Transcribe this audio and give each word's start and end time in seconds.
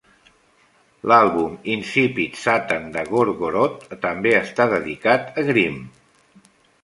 L'àlbum 1.11 1.57
"Incipit 1.73 2.39
Satan" 2.45 2.87
de 2.97 3.03
Gorgoroth 3.11 3.85
també 4.07 4.33
està 4.39 4.69
dedicat 4.75 5.29
a 5.43 5.47
Grim. 5.53 5.77